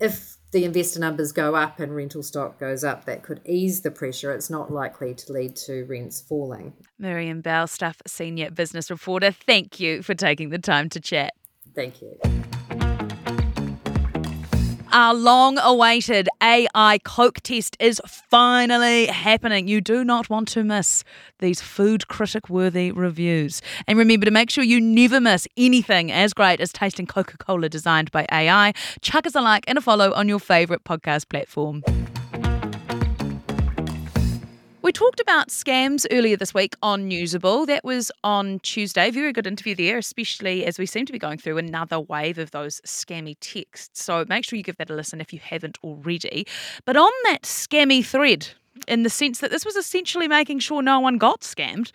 if 0.00 0.37
the 0.50 0.64
investor 0.64 1.00
numbers 1.00 1.32
go 1.32 1.54
up 1.54 1.78
and 1.80 1.94
rental 1.94 2.22
stock 2.22 2.58
goes 2.58 2.84
up, 2.84 3.04
that 3.04 3.22
could 3.22 3.40
ease 3.44 3.82
the 3.82 3.90
pressure. 3.90 4.32
It's 4.32 4.50
not 4.50 4.72
likely 4.72 5.14
to 5.14 5.32
lead 5.32 5.56
to 5.56 5.84
rents 5.84 6.20
falling. 6.20 6.72
Miriam 6.98 7.40
Bell, 7.40 7.66
Stuff 7.66 8.00
Senior 8.06 8.50
Business 8.50 8.90
Reporter, 8.90 9.30
thank 9.30 9.78
you 9.78 10.02
for 10.02 10.14
taking 10.14 10.50
the 10.50 10.58
time 10.58 10.88
to 10.90 11.00
chat. 11.00 11.34
Thank 11.74 12.00
you. 12.02 12.37
Our 14.90 15.12
long 15.12 15.58
awaited 15.58 16.30
AI 16.42 16.98
Coke 17.04 17.40
test 17.42 17.76
is 17.78 18.00
finally 18.06 19.04
happening. 19.06 19.68
You 19.68 19.82
do 19.82 20.02
not 20.02 20.30
want 20.30 20.48
to 20.48 20.64
miss 20.64 21.04
these 21.40 21.60
food 21.60 22.08
critic 22.08 22.48
worthy 22.48 22.90
reviews. 22.90 23.60
And 23.86 23.98
remember 23.98 24.24
to 24.24 24.30
make 24.30 24.48
sure 24.48 24.64
you 24.64 24.80
never 24.80 25.20
miss 25.20 25.46
anything 25.58 26.10
as 26.10 26.32
great 26.32 26.60
as 26.60 26.72
tasting 26.72 27.06
Coca 27.06 27.36
Cola 27.36 27.68
designed 27.68 28.10
by 28.12 28.26
AI. 28.32 28.72
Chuck 29.02 29.26
us 29.26 29.34
a 29.34 29.42
like 29.42 29.64
and 29.68 29.76
a 29.76 29.82
follow 29.82 30.14
on 30.14 30.26
your 30.26 30.40
favourite 30.40 30.84
podcast 30.84 31.28
platform. 31.28 31.82
We 34.88 34.92
talked 34.92 35.20
about 35.20 35.50
scams 35.50 36.06
earlier 36.10 36.38
this 36.38 36.54
week 36.54 36.74
on 36.82 37.10
Newsable. 37.10 37.66
That 37.66 37.84
was 37.84 38.10
on 38.24 38.58
Tuesday. 38.60 39.10
Very 39.10 39.34
good 39.34 39.46
interview 39.46 39.74
there, 39.74 39.98
especially 39.98 40.64
as 40.64 40.78
we 40.78 40.86
seem 40.86 41.04
to 41.04 41.12
be 41.12 41.18
going 41.18 41.36
through 41.36 41.58
another 41.58 42.00
wave 42.00 42.38
of 42.38 42.52
those 42.52 42.80
scammy 42.86 43.36
texts. 43.38 44.02
So 44.02 44.24
make 44.30 44.46
sure 44.46 44.56
you 44.56 44.62
give 44.62 44.78
that 44.78 44.88
a 44.88 44.94
listen 44.94 45.20
if 45.20 45.30
you 45.30 45.40
haven't 45.40 45.76
already. 45.84 46.46
But 46.86 46.96
on 46.96 47.10
that 47.24 47.42
scammy 47.42 48.02
thread, 48.02 48.48
in 48.86 49.02
the 49.02 49.10
sense 49.10 49.40
that 49.40 49.50
this 49.50 49.66
was 49.66 49.76
essentially 49.76 50.26
making 50.26 50.60
sure 50.60 50.80
no 50.80 51.00
one 51.00 51.18
got 51.18 51.42
scammed. 51.42 51.90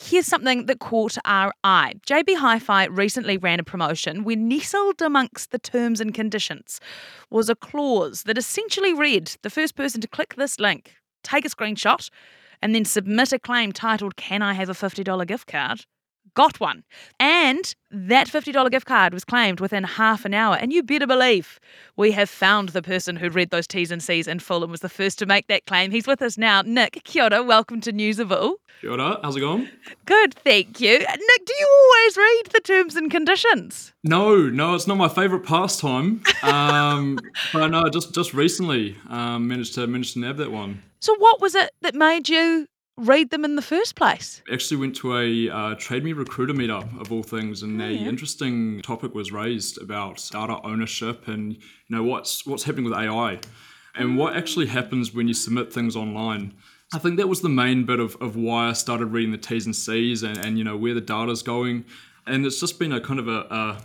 Here's 0.00 0.26
something 0.26 0.64
that 0.64 0.78
caught 0.78 1.18
our 1.26 1.52
eye. 1.62 1.92
JB 2.06 2.36
Hi 2.36 2.58
Fi 2.58 2.86
recently 2.86 3.36
ran 3.36 3.60
a 3.60 3.64
promotion 3.64 4.24
where 4.24 4.36
nestled 4.36 5.02
amongst 5.02 5.50
the 5.50 5.58
terms 5.58 6.00
and 6.00 6.14
conditions 6.14 6.80
was 7.28 7.50
a 7.50 7.54
clause 7.54 8.22
that 8.22 8.38
essentially 8.38 8.94
read 8.94 9.36
the 9.42 9.50
first 9.50 9.76
person 9.76 10.00
to 10.00 10.08
click 10.08 10.36
this 10.36 10.58
link 10.58 10.94
take 11.22 11.44
a 11.44 11.48
screenshot, 11.48 12.10
and 12.62 12.74
then 12.74 12.84
submit 12.84 13.32
a 13.32 13.38
claim 13.38 13.72
titled, 13.72 14.16
Can 14.16 14.42
I 14.42 14.52
have 14.54 14.68
a 14.68 14.74
$50 14.74 15.26
gift 15.26 15.46
card? 15.46 15.84
Got 16.34 16.60
one. 16.60 16.84
And 17.18 17.74
that 17.90 18.28
$50 18.28 18.70
gift 18.70 18.86
card 18.86 19.12
was 19.12 19.24
claimed 19.24 19.58
within 19.58 19.82
half 19.82 20.24
an 20.24 20.32
hour. 20.32 20.56
And 20.56 20.72
you 20.72 20.82
better 20.82 21.06
believe 21.06 21.58
we 21.96 22.12
have 22.12 22.30
found 22.30 22.68
the 22.70 22.82
person 22.82 23.16
who 23.16 23.30
read 23.30 23.50
those 23.50 23.66
T's 23.66 23.90
and 23.90 24.02
C's 24.02 24.28
in 24.28 24.38
full 24.38 24.62
and 24.62 24.70
was 24.70 24.80
the 24.80 24.88
first 24.88 25.18
to 25.18 25.26
make 25.26 25.48
that 25.48 25.66
claim. 25.66 25.90
He's 25.90 26.06
with 26.06 26.22
us 26.22 26.38
now. 26.38 26.62
Nick, 26.62 27.02
kia 27.04 27.24
ora, 27.24 27.42
welcome 27.42 27.80
to 27.80 27.92
Newsable. 27.92 28.54
Kia 28.80 28.92
ora, 28.92 29.18
how's 29.22 29.36
it 29.36 29.40
going? 29.40 29.68
Good, 30.06 30.34
thank 30.34 30.80
you. 30.80 30.98
Nick, 30.98 31.46
do 31.46 31.54
you 31.58 31.68
always 31.82 32.16
read 32.16 32.42
the 32.52 32.60
terms 32.60 32.94
and 32.94 33.10
conditions? 33.10 33.92
No, 34.04 34.36
no, 34.36 34.74
it's 34.74 34.86
not 34.86 34.98
my 34.98 35.08
favourite 35.08 35.44
pastime. 35.44 36.22
Um, 36.44 37.18
but 37.52 37.68
no, 37.68 37.88
just 37.88 38.14
just 38.14 38.34
recently 38.34 38.96
um, 39.08 39.48
managed 39.48 39.74
to 39.74 39.86
managed 39.86 40.14
to 40.14 40.20
nab 40.20 40.36
that 40.36 40.52
one. 40.52 40.82
So, 41.00 41.16
what 41.16 41.40
was 41.40 41.54
it 41.54 41.70
that 41.80 41.94
made 41.94 42.28
you 42.28 42.66
read 42.98 43.30
them 43.30 43.44
in 43.44 43.56
the 43.56 43.62
first 43.62 43.94
place? 43.94 44.42
I 44.50 44.54
actually, 44.54 44.76
went 44.76 44.94
to 44.96 45.16
a 45.16 45.48
uh, 45.48 45.74
Trade 45.76 46.04
Me 46.04 46.12
Recruiter 46.12 46.52
meetup 46.52 47.00
of 47.00 47.10
all 47.10 47.22
things, 47.22 47.62
and 47.62 47.80
Oh, 47.80 47.86
a 47.86 47.90
interesting 47.90 48.82
topic 48.82 49.14
was 49.14 49.32
raised 49.32 49.80
about 49.80 50.28
data 50.30 50.60
ownership 50.62 51.26
and 51.26 51.54
you 51.54 51.60
know 51.88 52.02
what's 52.02 52.46
what's 52.46 52.64
happening 52.64 52.84
with 52.84 52.94
AI, 52.94 53.40
and 53.94 54.18
what 54.18 54.36
actually 54.36 54.66
happens 54.66 55.14
when 55.14 55.26
you 55.26 55.34
submit 55.34 55.72
things 55.72 55.96
online. 55.96 56.54
I 56.92 56.98
think 56.98 57.16
that 57.18 57.28
was 57.28 57.40
the 57.40 57.48
main 57.48 57.84
bit 57.84 58.00
of, 58.00 58.16
of 58.20 58.34
why 58.34 58.68
I 58.68 58.72
started 58.72 59.06
reading 59.06 59.30
the 59.30 59.38
T's 59.38 59.64
and 59.64 59.76
C's 59.76 60.24
and, 60.24 60.36
and 60.36 60.58
you 60.58 60.64
know 60.64 60.76
where 60.76 60.92
the 60.92 61.00
data's 61.00 61.42
going, 61.42 61.86
and 62.26 62.44
it's 62.44 62.60
just 62.60 62.78
been 62.78 62.92
a 62.92 63.00
kind 63.00 63.20
of 63.20 63.26
a, 63.26 63.40
a 63.50 63.82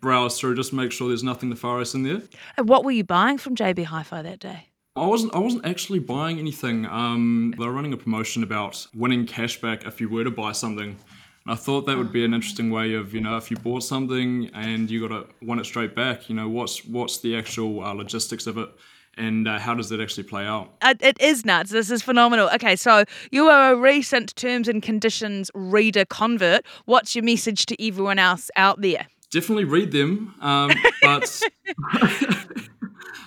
browse 0.00 0.38
through 0.38 0.56
just 0.56 0.70
to 0.70 0.76
make 0.76 0.92
sure 0.92 1.08
there's 1.08 1.24
nothing 1.24 1.48
nefarious 1.48 1.94
in 1.94 2.02
there. 2.02 2.20
And 2.58 2.68
what 2.68 2.84
were 2.84 2.90
you 2.90 3.04
buying 3.04 3.38
from 3.38 3.56
JB 3.56 3.84
Hi 3.86 4.02
Fi 4.02 4.20
that 4.20 4.40
day? 4.40 4.69
I 4.96 5.06
wasn't. 5.06 5.34
I 5.34 5.38
wasn't 5.38 5.64
actually 5.66 6.00
buying 6.00 6.38
anything. 6.38 6.84
Um, 6.86 7.54
they 7.56 7.64
were 7.64 7.72
running 7.72 7.92
a 7.92 7.96
promotion 7.96 8.42
about 8.42 8.86
winning 8.94 9.24
cashback 9.24 9.86
if 9.86 10.00
you 10.00 10.08
were 10.08 10.24
to 10.24 10.30
buy 10.30 10.52
something. 10.52 10.90
And 10.90 11.52
I 11.52 11.54
thought 11.54 11.86
that 11.86 11.96
would 11.96 12.12
be 12.12 12.24
an 12.24 12.34
interesting 12.34 12.70
way 12.70 12.94
of, 12.94 13.14
you 13.14 13.20
know, 13.20 13.36
if 13.36 13.50
you 13.50 13.56
bought 13.56 13.84
something 13.84 14.50
and 14.52 14.90
you 14.90 15.08
got 15.08 15.14
to 15.14 15.46
won 15.46 15.58
it 15.60 15.64
straight 15.64 15.94
back. 15.94 16.28
You 16.28 16.34
know, 16.34 16.48
what's 16.48 16.84
what's 16.84 17.18
the 17.18 17.36
actual 17.36 17.84
uh, 17.84 17.92
logistics 17.92 18.48
of 18.48 18.58
it, 18.58 18.68
and 19.16 19.46
uh, 19.46 19.60
how 19.60 19.74
does 19.74 19.88
that 19.90 20.00
actually 20.00 20.24
play 20.24 20.44
out? 20.44 20.72
Uh, 20.82 20.94
It 21.00 21.20
is 21.20 21.44
nuts. 21.44 21.70
This 21.70 21.92
is 21.92 22.02
phenomenal. 22.02 22.50
Okay, 22.54 22.74
so 22.74 23.04
you 23.30 23.46
are 23.46 23.72
a 23.74 23.76
recent 23.76 24.34
terms 24.34 24.66
and 24.66 24.82
conditions 24.82 25.52
reader 25.54 26.04
convert. 26.04 26.66
What's 26.86 27.14
your 27.14 27.24
message 27.24 27.66
to 27.66 27.86
everyone 27.86 28.18
else 28.18 28.50
out 28.56 28.80
there? 28.80 29.06
Definitely 29.30 29.64
read 29.64 29.92
them, 29.92 30.34
um, 30.40 30.72
but. 31.00 31.42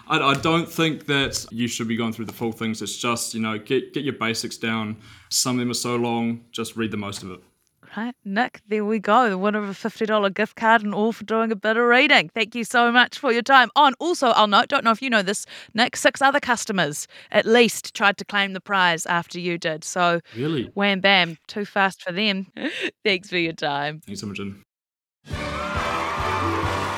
I, 0.07 0.19
I 0.19 0.33
don't 0.35 0.69
think 0.69 1.05
that 1.07 1.45
you 1.51 1.67
should 1.67 1.87
be 1.87 1.95
going 1.95 2.13
through 2.13 2.25
the 2.25 2.33
full 2.33 2.51
things. 2.51 2.81
It's 2.81 2.97
just, 2.97 3.33
you 3.33 3.39
know, 3.41 3.57
get 3.57 3.93
get 3.93 4.03
your 4.03 4.13
basics 4.13 4.57
down. 4.57 4.97
Some 5.29 5.55
of 5.55 5.59
them 5.59 5.71
are 5.71 5.75
so 5.75 5.95
long, 5.95 6.45
just 6.51 6.75
read 6.75 6.91
the 6.91 6.97
most 6.97 7.23
of 7.23 7.31
it. 7.31 7.39
Right, 7.95 8.15
Nick, 8.25 8.61
there 8.67 8.83
we 8.83 8.97
go. 8.97 9.29
The 9.29 9.37
winner 9.37 9.59
of 9.59 9.69
a 9.69 9.73
$50 9.89 10.33
gift 10.33 10.55
card 10.55 10.81
and 10.81 10.95
all 10.95 11.11
for 11.11 11.25
doing 11.25 11.51
a 11.51 11.55
bit 11.55 11.77
of 11.77 11.83
reading. 11.83 12.27
Thank 12.33 12.55
you 12.55 12.63
so 12.63 12.91
much 12.91 13.19
for 13.19 13.31
your 13.31 13.43
time. 13.43 13.69
On 13.75 13.93
also, 13.99 14.29
I'll 14.29 14.47
note, 14.47 14.67
don't 14.67 14.83
know 14.83 14.89
if 14.89 14.99
you 14.99 15.11
know 15.11 15.21
this, 15.21 15.45
Nick, 15.75 15.95
six 15.95 16.19
other 16.19 16.39
customers 16.39 17.07
at 17.31 17.45
least 17.45 17.93
tried 17.93 18.17
to 18.17 18.25
claim 18.25 18.53
the 18.53 18.61
prize 18.61 19.05
after 19.05 19.39
you 19.39 19.59
did. 19.59 19.83
So, 19.83 20.21
Really? 20.35 20.71
wham 20.73 21.01
bam, 21.01 21.37
too 21.45 21.65
fast 21.65 22.01
for 22.01 22.11
them. 22.11 22.47
Thanks 23.05 23.29
for 23.29 23.37
your 23.37 23.53
time. 23.53 24.01
Thanks, 24.07 24.23
Imogen. 24.23 24.63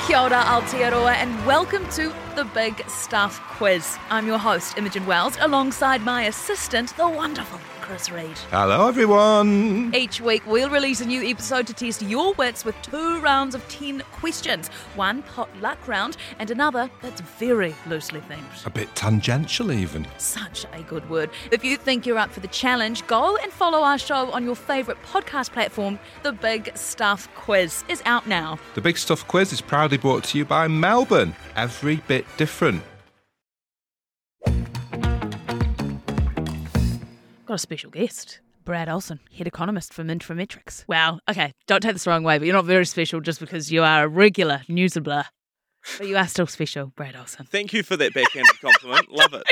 Kia 0.06 0.16
ora 0.18 0.42
Aotearoa 0.44 1.12
and 1.16 1.44
welcome 1.46 1.86
to 1.90 2.10
the 2.36 2.44
Big 2.44 2.86
Stuff 2.86 3.40
Quiz. 3.56 3.96
I'm 4.10 4.26
your 4.26 4.36
host, 4.36 4.76
Imogen 4.76 5.06
Wells, 5.06 5.38
alongside 5.40 6.02
my 6.02 6.24
assistant, 6.24 6.94
the 6.98 7.08
wonderful 7.08 7.58
Chris 7.86 8.10
Reed. 8.10 8.36
Hello, 8.50 8.88
everyone. 8.88 9.94
Each 9.94 10.20
week, 10.20 10.44
we'll 10.44 10.68
release 10.68 11.00
a 11.00 11.06
new 11.06 11.22
episode 11.22 11.68
to 11.68 11.72
test 11.72 12.02
your 12.02 12.32
wits 12.34 12.64
with 12.64 12.74
two 12.82 13.20
rounds 13.20 13.54
of 13.54 13.66
10 13.68 14.02
questions 14.10 14.66
one 14.96 15.22
pot 15.22 15.48
luck 15.60 15.86
round 15.86 16.16
and 16.40 16.50
another 16.50 16.90
that's 17.00 17.20
very 17.20 17.76
loosely 17.86 18.18
themed. 18.22 18.66
A 18.66 18.70
bit 18.70 18.92
tangential, 18.96 19.70
even. 19.70 20.04
Such 20.18 20.66
a 20.72 20.82
good 20.82 21.08
word. 21.08 21.30
If 21.52 21.64
you 21.64 21.76
think 21.76 22.06
you're 22.06 22.18
up 22.18 22.32
for 22.32 22.40
the 22.40 22.48
challenge, 22.48 23.06
go 23.06 23.36
and 23.36 23.52
follow 23.52 23.78
our 23.82 23.98
show 23.98 24.32
on 24.32 24.44
your 24.44 24.56
favourite 24.56 25.00
podcast 25.04 25.52
platform. 25.52 26.00
The 26.24 26.32
Big 26.32 26.76
Stuff 26.76 27.32
Quiz 27.36 27.84
is 27.88 28.02
out 28.04 28.26
now. 28.26 28.58
The 28.74 28.80
Big 28.80 28.98
Stuff 28.98 29.28
Quiz 29.28 29.52
is 29.52 29.60
proudly 29.60 29.96
brought 29.96 30.24
to 30.24 30.38
you 30.38 30.44
by 30.44 30.66
Melbourne. 30.66 31.36
Every 31.54 31.96
bit 32.08 32.26
different. 32.36 32.82
Got 37.46 37.54
a 37.54 37.58
special 37.58 37.90
guest. 37.90 38.40
Brad 38.64 38.88
Olsen, 38.88 39.20
head 39.36 39.46
economist 39.46 39.94
for 39.94 40.02
Infometrics. 40.02 40.84
Wow. 40.88 41.20
Okay, 41.30 41.52
don't 41.68 41.80
take 41.80 41.92
this 41.92 42.02
the 42.02 42.10
wrong 42.10 42.24
way, 42.24 42.38
but 42.38 42.46
you're 42.46 42.56
not 42.56 42.64
very 42.64 42.84
special 42.84 43.20
just 43.20 43.38
because 43.38 43.70
you 43.70 43.84
are 43.84 44.02
a 44.02 44.08
regular 44.08 44.62
newsabler. 44.68 45.26
But 45.98 46.08
you 46.08 46.16
are 46.16 46.26
still 46.26 46.48
special, 46.48 46.92
Brad 46.96 47.14
Olsen. 47.14 47.46
Thank 47.46 47.72
you 47.72 47.84
for 47.84 47.96
that 47.96 48.12
backhanded 48.12 48.50
compliment. 48.60 49.12
Love 49.12 49.34
it. 49.34 49.44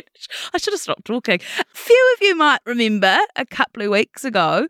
I 0.52 0.58
should 0.58 0.72
have 0.72 0.80
stopped 0.80 1.04
talking. 1.04 1.38
Few 1.72 2.14
of 2.16 2.26
you 2.26 2.34
might 2.34 2.58
remember 2.66 3.16
a 3.36 3.46
couple 3.46 3.84
of 3.84 3.92
weeks 3.92 4.24
ago, 4.24 4.66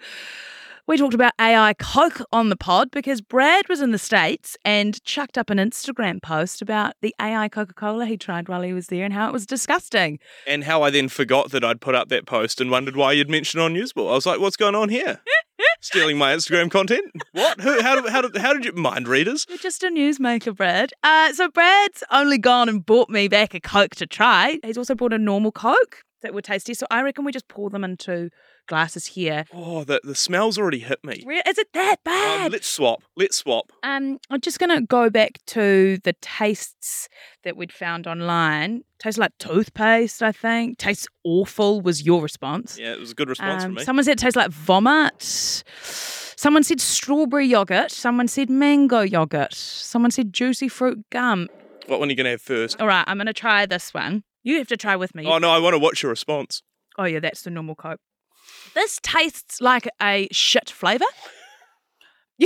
we 0.87 0.99
talked 0.99 1.15
about 1.15 1.33
AI 1.41 1.75
Coke 1.75 2.21
on 2.31 2.51
the 2.51 2.57
pod 2.57 2.91
because 2.91 3.23
Brad 3.23 3.69
was 3.69 3.81
in 3.81 3.91
the 3.91 3.99
States 3.99 4.57
and 4.65 5.03
chucked 5.03 5.39
up 5.39 5.49
an 5.49 5.57
Instagram 5.57 6.21
post 6.21 6.61
about 6.61 6.95
the 7.01 7.15
AI 7.21 7.49
Coca 7.49 7.73
Cola 7.73 8.05
he 8.05 8.19
tried 8.19 8.49
while 8.49 8.61
he 8.61 8.75
was 8.75 8.89
there 8.89 9.05
and 9.05 9.15
how 9.15 9.29
it 9.29 9.33
was 9.33 9.47
disgusting. 9.47 10.19
And 10.47 10.65
how 10.65 10.83
I 10.83 10.91
then 10.91 11.09
forgot 11.09 11.53
that 11.53 11.65
I'd 11.65 11.81
put 11.81 11.95
up 11.95 12.09
that 12.11 12.27
post 12.27 12.61
and 12.61 12.71
wondered 12.71 12.97
why 12.97 13.13
you'd 13.13 13.31
mentioned 13.31 13.63
it 13.63 13.65
on 13.65 13.75
Newsable. 13.75 14.11
I 14.11 14.15
was 14.15 14.27
like, 14.27 14.41
what's 14.41 14.57
going 14.57 14.75
on 14.75 14.91
here? 14.91 15.23
Stealing 15.81 16.19
my 16.19 16.35
Instagram 16.35 16.71
content? 16.71 17.11
What? 17.33 17.61
Who? 17.61 17.81
How 17.81 18.01
did, 18.01 18.11
how 18.11 18.21
did, 18.23 18.37
how 18.37 18.53
did 18.53 18.65
you 18.65 18.73
mind 18.73 19.09
readers? 19.09 19.47
You're 19.49 19.59
just 19.59 19.83
a 19.83 19.89
newsmaker, 19.89 20.55
Brad. 20.55 20.93
Uh, 21.03 21.33
so 21.33 21.49
Brad's 21.49 22.03
only 22.11 22.39
gone 22.39 22.69
and 22.69 22.85
bought 22.85 23.09
me 23.09 23.29
back 23.29 23.55
a 23.55 23.61
Coke 23.61 23.95
to 23.97 24.07
try. 24.07 24.59
He's 24.65 24.79
also 24.79 24.95
bought 24.95 25.13
a 25.13 25.19
normal 25.19 25.53
Coke 25.53 26.03
that 26.25 26.35
were 26.35 26.43
tasty. 26.43 26.75
So 26.75 26.87
I 26.91 27.03
reckon 27.03 27.25
we 27.25 27.31
just 27.33 27.47
pour 27.49 27.71
them 27.71 27.85
into 27.85 28.31
glasses 28.67 29.07
here. 29.07 29.45
Oh, 29.53 29.85
the, 29.85 30.01
the 30.03 30.15
smell's 30.17 30.59
already 30.59 30.81
hit 30.81 31.05
me. 31.05 31.23
Re- 31.25 31.43
Is 31.47 31.59
it 31.59 31.69
that 31.75 31.99
Um, 31.99 32.13
bad? 32.13 32.53
let's 32.53 32.67
swap. 32.67 33.03
Let's 33.17 33.37
swap. 33.37 33.71
Um, 33.85 34.19
I'm 34.31 34.41
just 34.41 34.59
gonna 34.59 34.81
go 34.83 35.09
back 35.11 35.39
to 35.49 35.99
the 36.03 36.15
tastes 36.21 37.09
that 37.45 37.57
we'd 37.57 37.73
found 37.73 38.07
online. 38.09 38.83
Tastes 38.99 39.19
like 39.19 39.33
toothpaste, 39.39 40.23
I 40.23 40.33
think. 40.33 40.79
Tastes 40.79 41.07
awful 41.25 41.81
was 41.81 42.05
your 42.05 42.21
response. 42.23 42.77
Yeah, 42.79 42.93
it 42.95 42.99
was 43.01 43.13
a 43.13 43.15
good 43.15 43.29
response 43.29 43.63
Um, 43.63 43.69
from 43.71 43.75
me. 43.77 43.85
someone 43.85 44.05
said 44.05 44.13
it 44.13 44.19
tastes 44.19 44.37
like 44.37 44.51
vomit. 44.51 45.63
Someone 46.37 46.63
said 46.65 46.81
strawberry 46.81 47.47
yogurt. 47.47 47.91
Someone 47.91 48.29
said 48.29 48.51
mango 48.51 49.01
yogurt. 49.01 49.55
Someone 49.55 50.11
said 50.11 50.33
juicy 50.33 50.69
fruit 50.69 51.05
gum. 51.11 51.49
What 51.87 52.01
one 52.01 52.09
are 52.09 52.13
you 52.13 52.17
going 52.17 52.25
to 52.25 52.31
have 52.33 52.43
first? 52.43 52.81
All 52.81 52.87
right, 52.87 53.05
I'm 53.07 53.19
gonna 53.19 53.33
try 53.35 53.67
this 53.67 53.93
one. 53.93 54.25
You 54.45 54.59
have 54.59 54.69
to 54.69 54.77
try 54.77 54.95
with 54.95 55.15
me. 55.15 55.27
Oh, 55.27 55.39
no, 55.39 55.51
I 55.51 55.59
want 55.59 55.75
to 55.75 55.79
watch 55.79 56.03
your 56.03 56.11
response. 56.11 56.63
Oh 56.97 57.05
yeah, 57.05 57.19
that's 57.19 57.43
the 57.43 57.51
normal 57.51 57.75
Coke. 57.75 57.99
This 58.75 59.01
tastes 59.03 59.61
like 59.61 59.89
a 60.01 60.29
shit 60.31 60.71
flavour, 60.71 61.07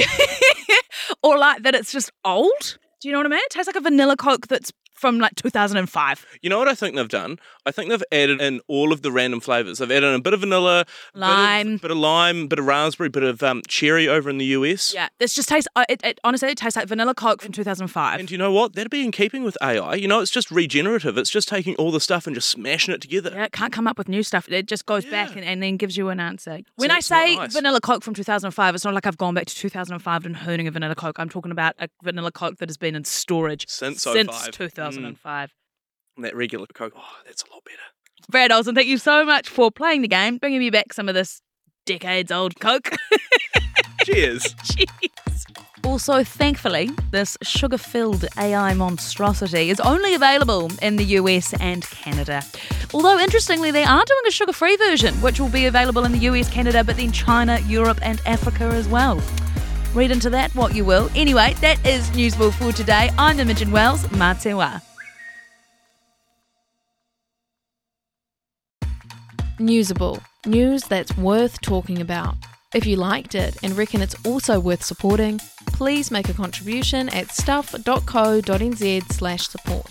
or 1.23 1.38
like 1.38 1.62
that 1.64 1.75
it's 1.75 1.93
just 1.93 2.11
old. 2.25 2.78
Do 3.00 3.09
you 3.09 3.12
know 3.12 3.19
what 3.19 3.26
I 3.26 3.31
mean? 3.31 3.40
It 3.40 3.50
tastes 3.50 3.67
like 3.67 3.76
a 3.76 3.81
vanilla 3.81 4.17
Coke 4.17 4.47
that's 4.49 4.73
from 4.99 5.19
like 5.19 5.35
2005. 5.37 6.26
You 6.43 6.50
know 6.50 6.59
what 6.59 6.69
I 6.69 6.75
think 6.75 6.97
they've 6.97 7.09
done? 7.09 7.38
I 7.64 7.71
think 7.71 7.90
they've 7.90 8.02
added 8.12 8.40
in 8.40 8.61
all 8.69 8.93
of 8.93 9.02
the 9.02 9.12
random 9.12 9.40
flavors. 9.40 9.78
They've 9.78 9.90
added 9.90 10.09
in 10.09 10.14
a 10.14 10.21
bit 10.21 10.35
of 10.35 10.40
vanilla, 10.40 10.85
bit 11.14 11.23
of- 11.23 11.28
Lime. 11.28 11.76
bit 11.78 11.90
of, 11.90 11.97
lime, 11.97 12.47
bit 12.49 12.59
of 12.59 12.67
raspberry, 12.67 13.09
bit 13.09 13.23
of 13.23 13.43
um, 13.43 13.62
cherry 13.69 14.09
over 14.09 14.28
in 14.28 14.38
the 14.38 14.45
US. 14.47 14.93
Yeah, 14.95 15.09
this 15.19 15.35
just 15.35 15.49
tastes. 15.49 15.69
Uh, 15.76 15.85
it, 15.88 16.00
it 16.05 16.21
honestly 16.25 16.49
it 16.50 16.59
tastes 16.59 16.76
like 16.76 16.88
vanilla 16.88 17.14
Coke 17.14 17.43
from 17.43 17.52
2005. 17.52 18.21
And 18.21 18.31
you 18.31 18.38
know 18.38 18.52
what? 18.52 18.75
That'd 18.75 18.90
be 18.90 19.05
in 19.05 19.12
keeping 19.12 19.45
with 19.45 19.57
AI. 19.62 19.95
You 19.95 20.09
know, 20.09 20.21
it's 20.21 20.31
just 20.31 20.50
regenerative. 20.50 21.17
It's 21.17 21.31
just 21.31 21.49
taking 21.49 21.75
all 21.76 21.90
the 21.90 22.00
stuff 22.00 22.26
and 22.26 22.35
just 22.35 22.49
smashing 22.49 22.95
it 22.95 23.00
together. 23.00 23.31
Yeah, 23.35 23.45
it 23.45 23.52
can't 23.52 23.73
come 23.73 23.87
up 23.87 23.99
with 23.99 24.09
new 24.09 24.23
stuff. 24.23 24.49
It 24.50 24.67
just 24.67 24.87
goes 24.87 25.05
back 25.05 25.37
and, 25.37 25.45
and 25.45 25.62
then 25.62 25.76
gives 25.76 25.97
you 25.97 26.09
an 26.09 26.21
answer. 26.21 26.61
When 26.76 26.90
I 26.90 27.00
say 27.00 27.37
nice. 27.37 27.52
vanilla 27.52 27.81
Coke 27.81 28.02
from 28.02 28.14
2005, 28.14 28.75
it's 28.75 28.85
not 28.85 28.95
like 28.95 29.07
I've 29.07 29.19
gone 29.19 29.35
back 29.35 29.47
to 29.47 29.55
2005 29.55 30.26
and 30.26 30.37
hooning 30.37 30.67
a 30.67 30.71
vanilla 30.71 30.95
Coke. 30.95 31.19
I'm 31.19 31.28
talking 31.28 31.52
about 31.52 31.75
a 31.78 31.88
vanilla 32.02 32.33
Coke 32.33 32.59
that 32.59 32.69
has 32.69 32.76
been 32.76 32.95
in 32.95 33.05
storage 33.05 33.67
Since 33.69 34.02
since 34.02 34.31
05. 34.31 34.52
Mm. 34.95 35.16
2005. 35.16 35.50
And 36.16 36.25
that 36.25 36.37
regular 36.37 36.66
Coke, 36.75 36.95
oh, 36.97 37.16
that's 37.25 37.42
a 37.42 37.52
lot 37.52 37.64
better. 37.64 37.78
Brad 38.30 38.50
Olsen, 38.50 38.75
thank 38.75 38.88
you 38.88 38.99
so 38.99 39.25
much 39.25 39.49
for 39.49 39.71
playing 39.71 40.02
the 40.02 40.09
game, 40.09 40.38
bringing 40.38 40.59
me 40.59 40.71
back 40.71 40.92
some 40.92 41.09
of 41.09 41.14
this 41.14 41.40
decades 41.87 42.30
old 42.30 42.59
Coke. 42.61 42.90
Cheers. 44.04 44.54
Cheers. 44.64 45.47
Also, 45.85 46.23
thankfully, 46.23 46.90
this 47.12 47.38
sugar 47.42 47.78
filled 47.78 48.26
AI 48.37 48.75
monstrosity 48.75 49.71
is 49.71 49.80
only 49.80 50.14
available 50.14 50.71
in 50.83 50.97
the 50.97 51.04
US 51.04 51.54
and 51.61 51.83
Canada. 51.85 52.42
Although, 52.92 53.18
interestingly, 53.18 53.71
they 53.71 53.85
are 53.85 54.04
doing 54.04 54.23
a 54.26 54.30
sugar 54.30 54.52
free 54.52 54.76
version, 54.76 55.14
which 55.23 55.40
will 55.40 55.49
be 55.49 55.66
available 55.66 56.04
in 56.04 56.12
the 56.12 56.18
US, 56.30 56.50
Canada, 56.50 56.85
but 56.85 56.97
then 56.97 57.12
China, 57.12 57.59
Europe, 57.61 58.00
and 58.02 58.21
Africa 58.26 58.64
as 58.64 58.88
well. 58.88 59.23
Read 59.95 60.11
into 60.11 60.30
that 60.30 60.54
what 60.54 60.75
you 60.75 60.85
will. 60.85 61.09
Anyway, 61.14 61.54
that 61.61 61.85
is 61.87 62.11
Newsable 62.11 62.52
for 62.52 62.73
today. 62.73 63.11
I'm 63.18 63.40
Imogen 63.40 63.71
Wells, 63.71 64.04
Matewa. 64.09 64.83
Newsable. 69.59 70.23
News 70.47 70.85
that's 70.85 71.16
worth 71.16 71.61
talking 71.61 72.00
about. 72.00 72.37
If 72.75 72.87
you 72.87 72.97
liked 72.97 73.35
it 73.35 73.57
and 73.62 73.76
reckon 73.76 74.02
it's 74.02 74.14
also 74.26 74.61
worth 74.61 74.83
supporting, 74.83 75.40
please 75.66 76.11
make 76.11 76.28
a 76.28 76.35
contribution 76.35 77.09
at 77.09 77.33
stuff.co.nz 77.33 79.12
slash 79.12 79.49
support. 79.49 79.90